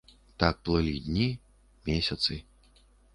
Так 0.43 0.55
плылі 0.69 0.93
дні, 1.07 1.27
месяцы. 1.91 2.39